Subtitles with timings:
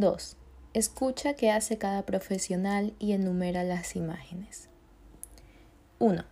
[0.00, 0.36] 2.
[0.72, 4.68] Escucha qué hace cada profesional y enumera las imágenes.
[5.98, 6.24] 1.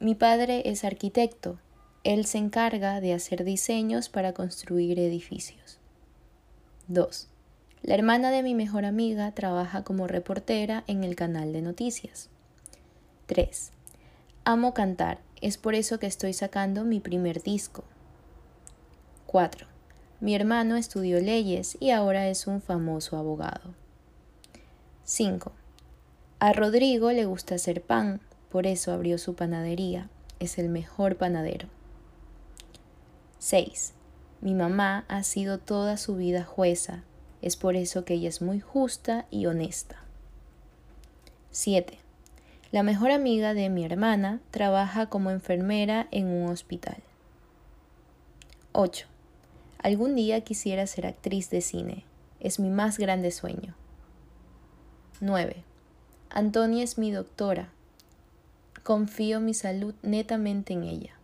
[0.00, 1.58] Mi padre es arquitecto.
[2.04, 5.78] Él se encarga de hacer diseños para construir edificios.
[6.88, 7.28] 2.
[7.82, 12.30] La hermana de mi mejor amiga trabaja como reportera en el canal de noticias.
[13.26, 13.72] 3.
[14.44, 17.84] Amo cantar, es por eso que estoy sacando mi primer disco.
[19.26, 19.71] 4.
[20.22, 23.74] Mi hermano estudió leyes y ahora es un famoso abogado.
[25.02, 25.50] 5.
[26.38, 30.08] A Rodrigo le gusta hacer pan, por eso abrió su panadería.
[30.38, 31.66] Es el mejor panadero.
[33.40, 33.94] 6.
[34.40, 37.02] Mi mamá ha sido toda su vida jueza.
[37.40, 39.96] Es por eso que ella es muy justa y honesta.
[41.50, 41.98] 7.
[42.70, 46.98] La mejor amiga de mi hermana trabaja como enfermera en un hospital.
[48.70, 49.11] 8.
[49.82, 52.04] Algún día quisiera ser actriz de cine.
[52.38, 53.74] Es mi más grande sueño.
[55.20, 55.64] 9.
[56.30, 57.70] Antonia es mi doctora.
[58.84, 61.14] Confío mi salud netamente en ella.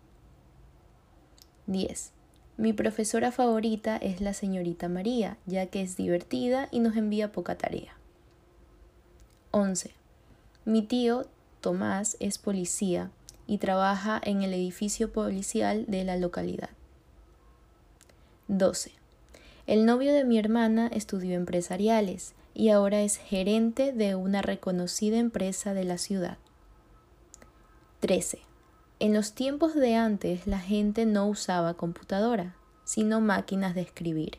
[1.67, 2.11] 10.
[2.57, 7.57] Mi profesora favorita es la señorita María, ya que es divertida y nos envía poca
[7.57, 7.97] tarea.
[9.53, 9.93] 11.
[10.65, 11.27] Mi tío
[11.61, 13.11] Tomás es policía
[13.47, 16.71] y trabaja en el edificio policial de la localidad.
[18.49, 18.93] 12.
[19.67, 25.75] El novio de mi hermana estudió empresariales y ahora es gerente de una reconocida empresa
[25.75, 26.39] de la ciudad.
[28.01, 28.41] 13.
[29.01, 34.39] En los tiempos de antes la gente no usaba computadora, sino máquinas de escribir.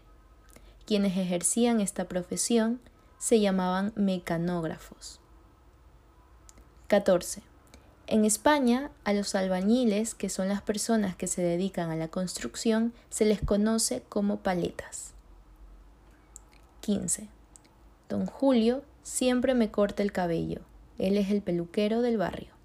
[0.87, 2.81] Quienes ejercían esta profesión
[3.19, 5.19] se llamaban mecanógrafos.
[6.87, 7.43] 14.
[8.11, 12.91] En España, a los albañiles, que son las personas que se dedican a la construcción,
[13.11, 15.13] se les conoce como paletas.
[16.81, 17.27] 15.
[18.09, 20.61] Don Julio siempre me corta el cabello.
[20.97, 22.58] Él es el peluquero del barrio.